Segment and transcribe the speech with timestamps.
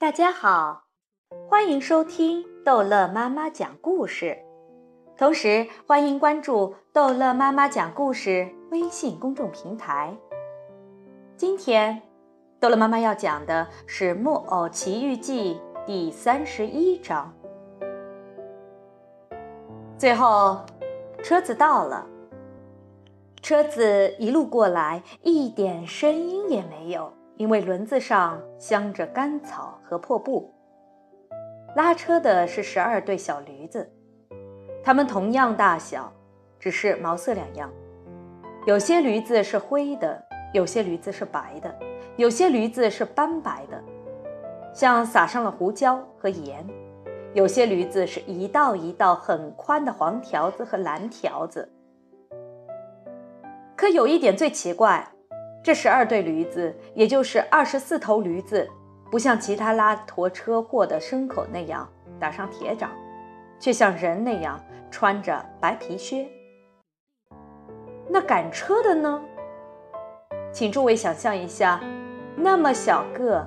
[0.00, 0.84] 大家好，
[1.46, 4.38] 欢迎收听逗乐妈妈讲故事，
[5.14, 10.16] 同时欢迎关注逗乐妈妈讲故事微信公众平台。
[11.36, 12.00] 今天，
[12.58, 17.30] 逗乐妈妈要讲的是《木偶奇遇记》第三十一章。
[19.98, 20.60] 最后，
[21.22, 22.06] 车子到了，
[23.42, 27.12] 车子一路过来，一点声音也没有。
[27.40, 30.52] 因为轮子上镶着干草和破布，
[31.74, 33.90] 拉车的是十二对小驴子，
[34.84, 36.12] 它们同样大小，
[36.58, 37.72] 只是毛色两样。
[38.66, 40.22] 有些驴子是灰的，
[40.52, 41.74] 有些驴子是白的，
[42.16, 43.82] 有些驴子是斑白的，
[44.74, 46.62] 像撒上了胡椒和盐；
[47.32, 51.66] 有些驴子是一道一道很宽的黄条子和蓝条子。
[53.74, 55.10] 可有一点最奇怪。
[55.62, 58.68] 这十二对驴子，也就是二十四头驴子，
[59.10, 61.86] 不像其他拉驮车货的牲口那样
[62.18, 62.90] 打上铁掌，
[63.58, 64.58] 却像人那样
[64.90, 66.26] 穿着白皮靴。
[68.08, 69.22] 那赶车的呢？
[70.50, 71.80] 请诸位想象一下，
[72.34, 73.46] 那么小个，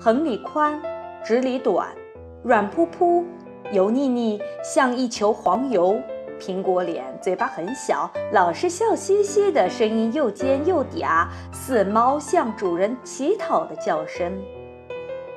[0.00, 0.80] 横里宽，
[1.22, 1.94] 直里短，
[2.42, 3.24] 软扑扑，
[3.70, 6.00] 油腻腻，像一球黄油。
[6.44, 14.30] 苹果脸，嘴巴很小，老是笑嘻嘻的，声音又尖又嗲，似猫向主人乞讨的叫声。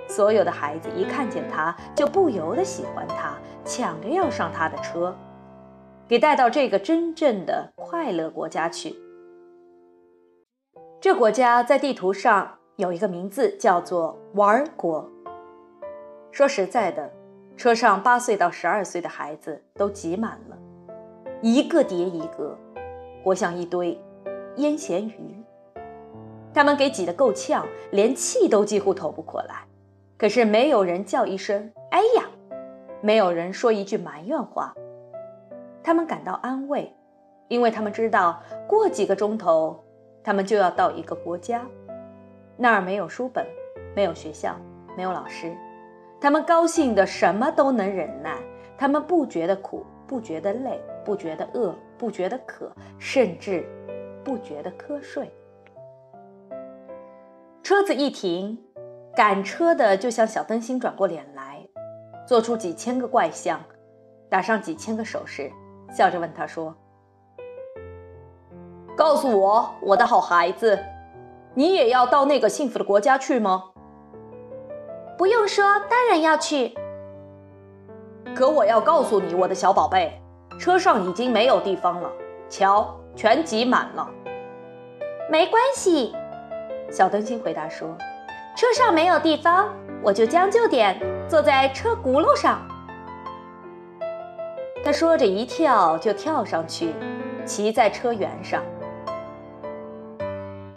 [0.09, 5.16] 所有的孩子一看见他，就不由得喜欢他，抢着要上他的车，
[6.09, 8.94] 给带到这个真正的快乐国家去。
[10.99, 15.09] 这国家在地图上有一个名字，叫做玩国。
[16.33, 17.09] 说实在的，
[17.55, 20.58] 车上八岁到十二岁的孩子都挤满了。
[21.41, 22.57] 一个叠一个，
[23.23, 23.99] 活像一堆
[24.55, 25.43] 腌咸鱼。
[26.52, 29.65] 他们给挤得够呛，连气都几乎透不过来。
[30.17, 32.23] 可是没有人叫一声“哎呀”，
[33.02, 34.73] 没有人说一句埋怨话。
[35.83, 36.92] 他们感到安慰，
[37.49, 39.83] 因为他们知道过几个钟头，
[40.23, 41.64] 他们就要到一个国家，
[42.55, 43.45] 那儿没有书本，
[43.95, 44.55] 没有学校，
[44.95, 45.55] 没有老师。
[46.20, 48.39] 他们高兴的什么都能忍耐，
[48.76, 49.86] 他们不觉得苦。
[50.08, 52.70] 不觉得累，不觉得饿，不觉得渴，
[53.00, 53.66] 甚至
[54.26, 55.32] 不觉得瞌睡。
[57.64, 58.62] 车子一停，
[59.16, 61.66] 赶车的就向小灯芯转过脸来，
[62.28, 63.58] 做出几千个怪相，
[64.30, 65.50] 打上几千个手势，
[65.94, 66.76] 笑着问他说
[68.94, 70.78] ：“告诉我，我的好孩子，
[71.54, 73.72] 你也要到那个幸福的国家去吗
[75.18, 76.76] ？”“不用说，当然要去。”
[78.36, 80.22] 可我要告诉你，我的小宝贝，
[80.58, 82.10] 车上已经没有地方了，
[82.50, 84.10] 瞧，全挤满了。
[85.30, 86.16] 没关系，
[86.90, 87.95] 小灯芯回答说
[88.58, 92.60] ：“车上没有地方，我就将就点，坐在车轱辘上。”
[94.84, 96.94] 他说着，一跳就跳上去，
[97.45, 98.64] 骑在车辕上。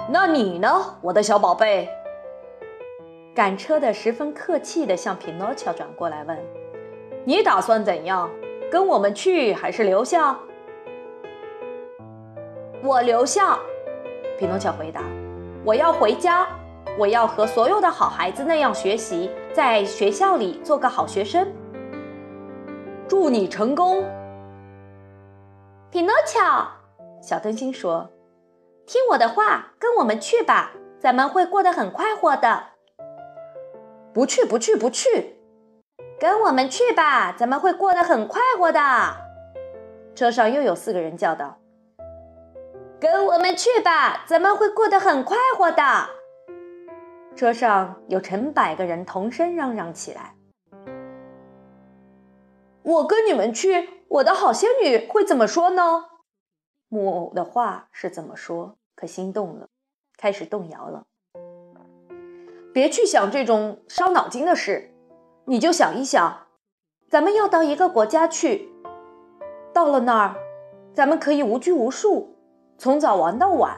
[0.09, 0.69] 那你呢，
[1.01, 1.89] 我的小宝贝？
[3.33, 6.37] 赶车的十分客气地向匹诺乔转过来问。
[7.25, 8.29] 你打算怎样？
[8.71, 10.37] 跟我们去还是留校？
[12.83, 13.59] 我留校。
[14.39, 15.03] 匹诺乔回答
[15.67, 16.47] ：“我要回家，
[16.97, 21.53] 我要和所有的好孩子那样学习，在学校里做个好学生。”
[23.09, 24.05] 祝你成功，
[25.91, 26.67] 匹诺乔。
[27.21, 28.09] 小灯芯说
[28.87, 32.69] ：“听我的话，跟我们去吧，咱们会过得很快活的。”
[34.15, 35.40] 不去，不去，不去。
[36.21, 38.81] 跟我们去吧，咱们会过得很快活的。
[40.15, 41.57] 车上又有四个人叫道
[43.01, 46.11] ：“跟我们去吧，咱们会过得很快活的。”
[47.35, 50.35] 车上有成百个人同声嚷嚷起来
[52.85, 56.05] ：“我跟你们去，我的好仙女会怎么说呢？”
[56.91, 58.77] 木偶的话是怎么说？
[58.95, 59.69] 可心动了，
[60.19, 61.05] 开始动摇了。
[62.75, 64.90] 别去想这种伤脑筋的事。
[65.51, 66.47] 你就想一想，
[67.09, 68.69] 咱们要到一个国家去，
[69.73, 70.37] 到了那儿，
[70.95, 72.37] 咱们可以无拘无束，
[72.79, 73.77] 从早玩到晚。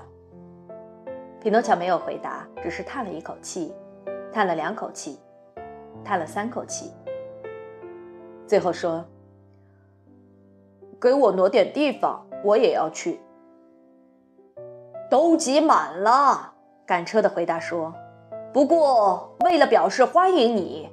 [1.41, 3.73] 匹诺乔没有回答，只是叹了一口气，
[4.31, 5.19] 叹了两口气，
[6.05, 6.93] 叹了三口气，
[8.47, 9.03] 最后说
[11.01, 13.19] ：“给我挪点地方，我也要去。”
[15.09, 16.53] 都挤满了。
[16.85, 17.95] 赶车的回答说
[18.53, 20.91] ：“不过为了表示欢迎你。”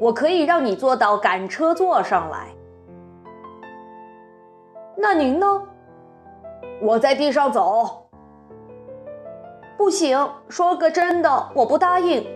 [0.00, 2.48] 我可以让你坐到赶车座上来。
[4.96, 5.62] 那您呢？
[6.80, 8.08] 我在地上走。
[9.76, 12.26] 不行，说个真的，我不答应。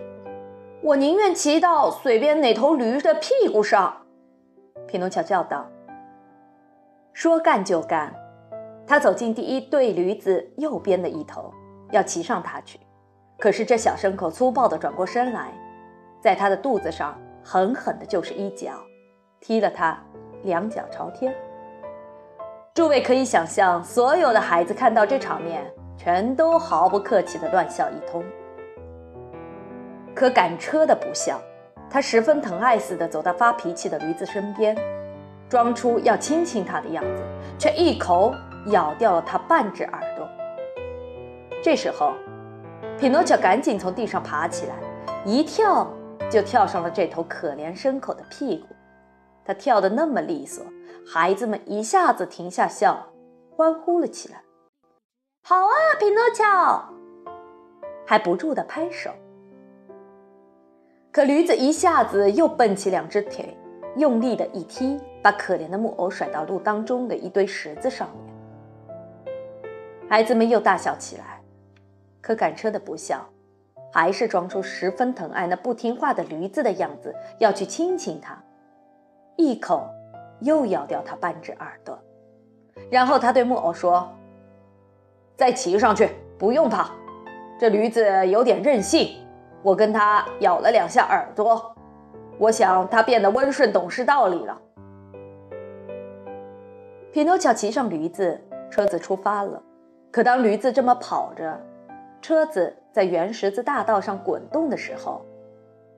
[0.82, 3.96] 我宁愿骑到随便哪头驴的屁股上。”
[4.86, 5.66] 匹诺乔叫道。
[7.12, 8.14] 说干就干，
[8.86, 11.52] 他走进第一对驴子右边的一头，
[11.90, 12.80] 要骑上它去。
[13.38, 15.52] 可是这小牲口粗暴地转过身来，
[16.20, 18.72] 在他的肚子上狠狠的就是一脚，
[19.40, 19.98] 踢了他
[20.42, 21.34] 两脚朝天。
[22.74, 28.24] 诸位可以想象，所有的孩子看到这场面，全都毫不客气地乱笑一通。
[30.14, 31.40] 可赶车的不笑，
[31.90, 34.76] 他十分疼爱似的走到发脾气的驴子身边。
[35.48, 37.22] 装出要亲亲他的样子，
[37.58, 38.34] 却一口
[38.68, 40.26] 咬掉了他半只耳朵。
[41.62, 42.14] 这时候，
[42.98, 44.74] 匹诺乔赶紧从地上爬起来，
[45.26, 45.86] 一跳
[46.32, 48.68] 就跳上了这头可怜牲口的屁股。
[49.44, 50.64] 他跳得那么利索，
[51.06, 53.06] 孩子们一下子停下笑，
[53.50, 54.42] 欢呼了起来。
[55.44, 56.88] 好啊，匹诺乔！
[58.06, 59.10] 还不住地拍手。
[61.10, 63.54] 可驴子一下子又蹦起两只腿。
[63.96, 69.34] 用力的一踢，把可怜的木偶甩到路当中的一堆石子上面。
[70.08, 71.42] 孩子们又大笑起来，
[72.22, 73.28] 可赶车的不笑，
[73.92, 78.42] 还是装出十分疼爱那不听话的驴子的样子，要去亲亲它，
[79.36, 79.86] 一口
[80.40, 81.98] 又咬掉它半只耳朵。
[82.90, 84.10] 然后他对木偶说
[85.36, 86.08] ：“再骑上去，
[86.38, 86.90] 不用怕，
[87.60, 89.14] 这驴子有点任性，
[89.62, 91.74] 我跟它咬了两下耳朵。”
[92.38, 94.58] 我想它变得温顺懂事道理了。
[97.12, 98.40] 匹诺乔骑上驴子，
[98.70, 99.62] 车子出发了。
[100.10, 101.60] 可当驴子这么跑着，
[102.22, 105.24] 车子在圆石子大道上滚动的时候，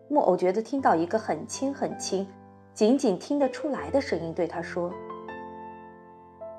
[0.08, 2.26] 木偶觉得听到一个很轻很轻、
[2.72, 4.92] 仅仅听得出来的声音对他说：“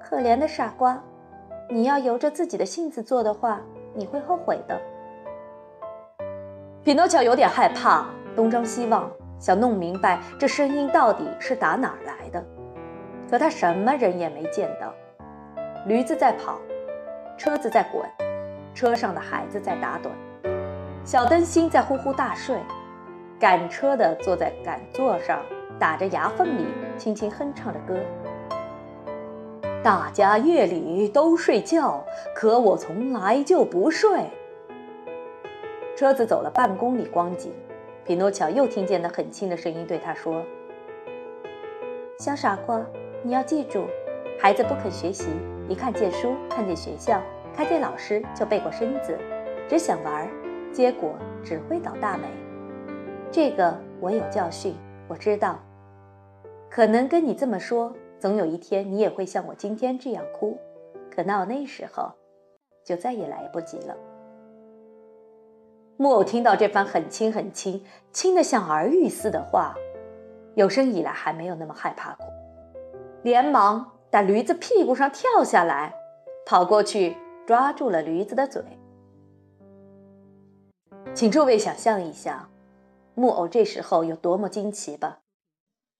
[0.03, 1.01] 可怜的傻瓜，
[1.69, 3.61] 你要由着自己的性子做的话，
[3.93, 4.77] 你会后悔的。”
[6.83, 8.05] 匹诺乔有点害怕，
[8.35, 9.09] 东张西望。
[9.37, 12.43] 想弄明白这声音到底是打哪儿来的，
[13.29, 14.93] 可他什么人也没见到。
[15.85, 16.57] 驴子在跑，
[17.37, 18.03] 车子在滚，
[18.73, 20.09] 车上的孩子在打盹，
[21.05, 22.57] 小灯芯在呼呼大睡，
[23.39, 25.39] 赶车的坐在赶座上，
[25.77, 26.65] 打着牙缝里
[26.97, 27.95] 轻轻哼唱着歌。
[29.83, 32.03] 大家夜里都睡觉，
[32.33, 34.19] 可我从来就不睡。
[35.95, 37.53] 车子走了半公里光景。
[38.03, 40.43] 匹诺乔又听见那很轻的声音对他说
[42.17, 42.83] ：“小傻瓜，
[43.21, 43.85] 你要记住，
[44.39, 45.27] 孩子不肯学习，
[45.69, 47.21] 一看见书，看见学校，
[47.55, 49.17] 看见老师就背过身子，
[49.67, 50.27] 只想玩，
[50.75, 52.27] 结果只会倒大霉。
[53.31, 54.75] 这个我有教训，
[55.07, 55.57] 我知道。
[56.69, 60.59] 可能跟你这么说，总有一天你也会像我今天这样哭，
[61.09, 62.11] 可到那时候，
[62.83, 63.95] 就再也来不及了。”
[65.95, 67.81] 木偶听到这番很轻很轻、
[68.11, 69.73] 轻得像儿语似的话，
[70.55, 72.27] 有生以来还没有那么害怕过，
[73.23, 75.95] 连忙打驴子屁股上跳下来，
[76.45, 77.15] 跑过去
[77.47, 78.61] 抓住了驴子的嘴。
[81.15, 82.49] 请诸位想象一下，
[83.13, 85.19] 木偶这时候有多么惊奇吧，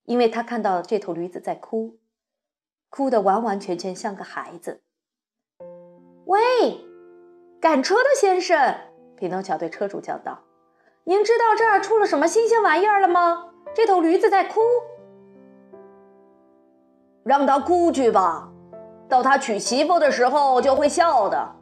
[0.04, 2.00] 因为他看到这头驴子在哭，
[2.90, 4.82] 哭得完完全全像个孩子。
[6.26, 6.82] 喂，
[7.62, 8.76] 赶车的先生！
[9.16, 10.38] 匹诺乔对车主叫道
[11.06, 13.54] ：“您知道这儿出了什么新鲜玩意儿了吗？
[13.74, 14.60] 这头驴子在哭，
[17.24, 18.52] 让他哭去吧，
[19.08, 21.56] 到他娶媳妇的时候就会笑的。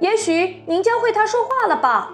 [0.00, 2.10] 也许您教会他说话了吧？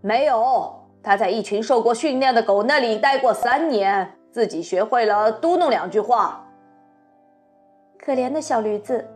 [0.00, 6.44] 没有，他在一群受过训练的狗那里待过三年，自己学会了嘟哝两句话。
[7.98, 9.06] 可怜的小驴子，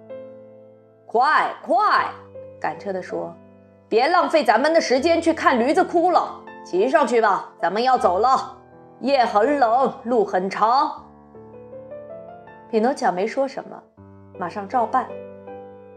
[1.06, 2.10] 快快！”
[2.60, 3.34] 赶车的说
[3.88, 8.58] ：“别浪费咱们的时间去看驴子哭了，骑上去吧，咱们要走了。
[9.00, 11.04] 夜很冷，路很长。”
[12.70, 13.82] 匹诺乔没说什么，
[14.38, 15.06] 马上照办。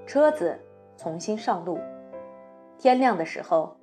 [0.05, 0.59] 车子
[0.97, 1.79] 重新上路。
[2.77, 3.75] 天亮的时候，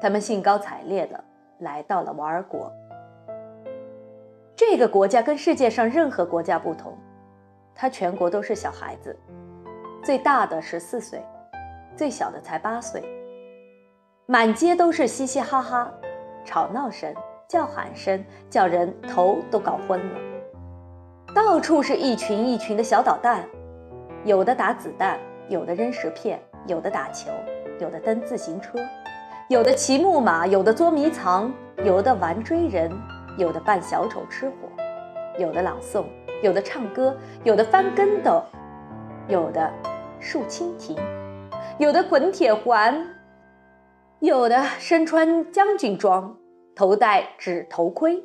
[0.00, 1.22] 他们兴高采烈地
[1.58, 2.72] 来到了瓦尔国。
[4.54, 6.96] 这个国家跟世界上任何国家不同，
[7.74, 9.18] 它全国都是小孩子，
[10.02, 11.22] 最大的十四岁。
[11.96, 13.02] 最小的才八岁，
[14.26, 15.92] 满街都是嘻嘻哈哈、
[16.44, 17.12] 吵闹声、
[17.48, 20.18] 叫喊声，叫人头都搞昏了。
[21.34, 23.44] 到处是一群一群的小捣蛋，
[24.24, 27.30] 有的打子弹，有的扔石片，有的打球，
[27.80, 28.78] 有的蹬自行车，
[29.48, 31.50] 有的骑木马，有的捉迷藏，
[31.84, 32.92] 有的玩追人，
[33.38, 34.54] 有的扮小丑吃火，
[35.38, 36.04] 有的朗诵，
[36.42, 38.42] 有的唱歌，有的翻跟斗，
[39.26, 39.72] 有的
[40.20, 40.96] 竖蜻蜓。
[41.78, 43.06] 有的滚铁环，
[44.20, 46.36] 有的身穿将军装，
[46.76, 48.22] 头戴纸头盔，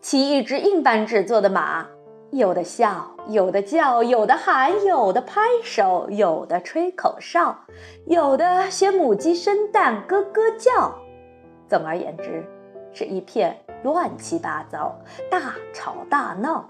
[0.00, 1.88] 骑一只硬板纸做的马。
[2.34, 7.56] 有的笑，有的叫，有的喊，有的拍手，有的吹口哨，
[8.06, 10.92] 有的学母鸡生蛋咯咯叫。
[11.68, 12.44] 总而言之，
[12.92, 14.98] 是一片乱七八糟、
[15.30, 16.66] 大吵大闹，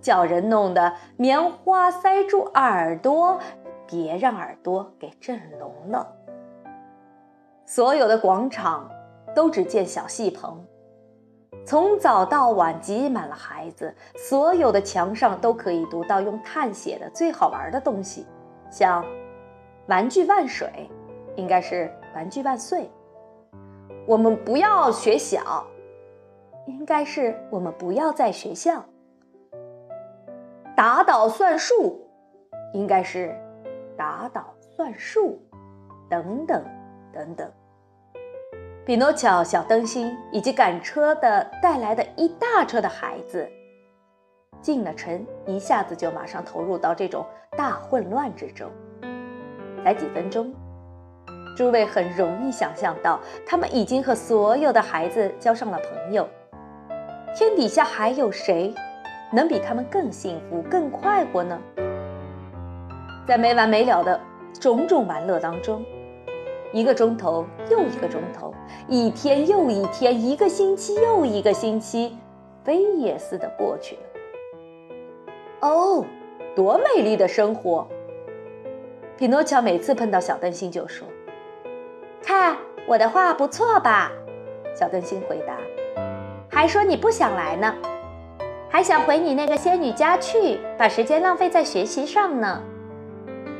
[0.00, 3.40] 叫人弄得棉花塞住耳朵，
[3.88, 6.14] 别让耳朵给震聋了。
[7.66, 8.88] 所有的广场
[9.34, 10.64] 都只见小戏棚。
[11.66, 18.26] 从早到晚挤满了孩子，所有的墙上都可以读到用碳写的最好玩的东西，
[18.70, 19.04] 像
[19.86, 20.90] “玩具万水”，
[21.36, 22.90] 应该是“玩具万岁”。
[24.06, 25.66] 我们不要学小，
[26.66, 28.82] 应该是我们不要在学校。
[30.74, 32.00] 打倒算术，
[32.72, 33.34] 应该是
[33.96, 35.38] 打倒算术，
[36.08, 36.64] 等等
[37.12, 37.50] 等等。
[38.88, 43.46] 匹诺乔、小灯芯以及赶车的带来的一大车的孩子，
[44.62, 47.22] 进了城，一下子就马上投入到这种
[47.54, 48.70] 大混乱之中。
[49.84, 50.54] 才几分钟，
[51.54, 56.26] 诸位很容易想象到，他们已经和所有的孩子交上了朋友。
[57.36, 58.72] 天底下还有谁
[59.30, 61.58] 能比他们更幸福、更快活呢？
[63.26, 64.18] 在没完没了的
[64.58, 65.84] 种种玩乐当中。
[66.78, 68.54] 一个钟头又一个钟头，
[68.86, 72.16] 一天又一天，一个星期又一个星期，
[72.62, 74.02] 飞也似的过去了。
[75.58, 76.04] 哦，
[76.54, 77.84] 多美丽的生活！
[79.16, 81.04] 匹诺乔每次碰到小灯芯就说
[82.22, 82.56] ：“看
[82.86, 84.12] 我的画不错吧？”
[84.72, 85.58] 小灯芯回答
[86.48, 87.74] ：“还说你不想来呢，
[88.68, 92.62] 还想回你那个仙女家去，把时间浪费在学习上呢。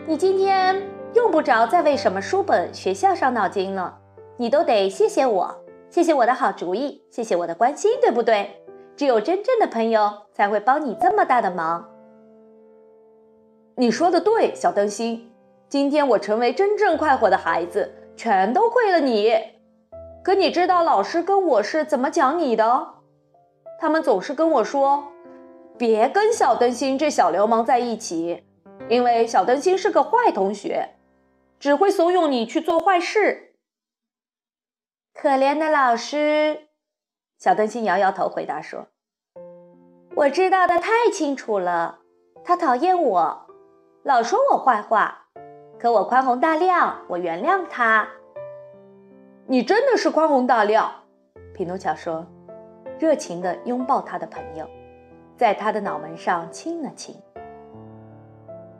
[0.07, 0.81] 你今天……”
[1.19, 3.99] 用不着再为什么书本、学校伤脑筋了，
[4.37, 5.53] 你都得谢谢我，
[5.91, 8.63] 谢谢我的好主意，谢谢我的关心，对不对？
[8.97, 11.89] 只有真正的朋友才会帮你这么大的忙。
[13.75, 15.33] 你说的对，小灯芯，
[15.69, 19.35] 今天我成为真正快活的孩子，全都亏了你。
[20.23, 22.87] 可你知道老师跟我是怎么讲你的？
[23.81, 25.03] 他们总是跟我说，
[25.77, 28.45] 别跟小灯芯这小流氓在一起，
[28.89, 30.89] 因为小灯芯是个坏同学。
[31.59, 33.55] 只会怂恿你去做坏事。
[35.13, 36.69] 可怜的老师，
[37.39, 38.87] 小灯芯摇摇头回答说
[40.15, 41.99] ：“我知道的太清楚了。
[42.45, 43.47] 他讨厌我，
[44.05, 45.27] 老说我坏话。
[45.79, 48.09] 可我宽宏大量，我原谅他。
[49.47, 51.05] 你真的是宽宏大量。”
[51.55, 52.27] 匹诺乔说，
[52.99, 54.69] 热情地拥抱他的朋友，
[55.37, 57.21] 在他的脑门上亲了亲。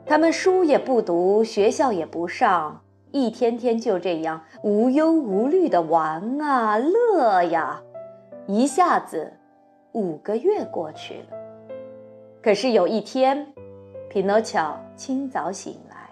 [0.09, 7.79] 他们书也不读，学校也不上，一天天就这样无忧无虑的玩啊乐呀，
[8.47, 9.31] 一下子
[9.91, 11.37] 五个月过去了。
[12.41, 13.53] 可是有一天，
[14.09, 16.09] 匹诺乔清早醒来，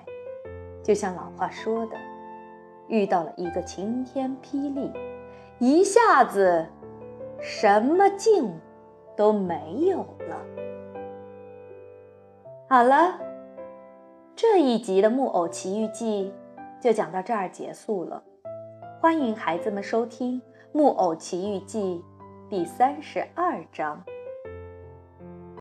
[0.83, 1.97] 就像老话说的，
[2.87, 4.91] 遇到了一个晴天霹雳，
[5.57, 6.63] 一下子
[7.41, 8.47] 什么劲
[9.15, 10.37] 都没有了。
[12.69, 13.26] 好了。
[14.39, 16.31] 这一集的《木偶奇遇记》
[16.83, 18.21] 就讲到这儿结束了，
[19.01, 20.39] 欢迎孩子们收听
[20.71, 22.03] 《木偶奇遇记》
[22.47, 23.99] 第三十二章。